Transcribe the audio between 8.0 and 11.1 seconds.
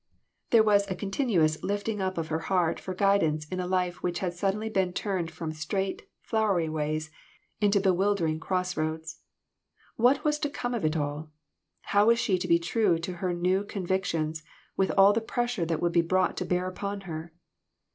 dering cross roads. What was to come of it